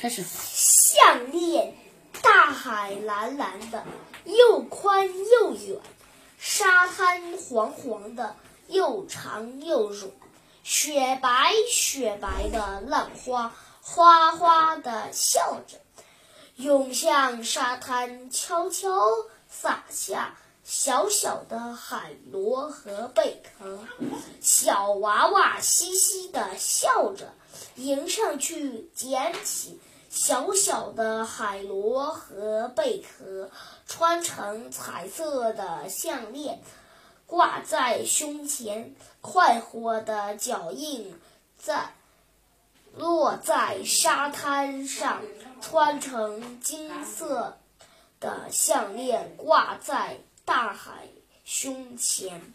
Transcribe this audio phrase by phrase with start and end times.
[0.00, 0.24] 开始。
[0.24, 1.74] 项链，
[2.22, 3.84] 大海蓝蓝的，
[4.24, 5.78] 又宽又远；
[6.38, 8.34] 沙滩黄黄的，
[8.68, 10.10] 又长又软。
[10.62, 13.52] 雪白雪白的浪花，
[13.82, 15.76] 哗哗地笑着，
[16.56, 18.88] 涌向沙滩，悄悄
[19.50, 23.80] 洒下小小的海螺和贝壳。
[24.40, 27.34] 小娃娃嘻嘻地笑着，
[27.76, 29.78] 迎上去捡起
[30.08, 33.50] 小小的海螺和贝壳，
[33.86, 36.60] 穿成彩色的项链。
[37.26, 41.14] 挂在胸前，快活的脚印
[41.56, 41.94] 在
[42.96, 45.22] 落在沙滩上，
[45.60, 47.56] 穿成金色
[48.18, 51.06] 的项链挂在大海
[51.44, 52.52] 胸前。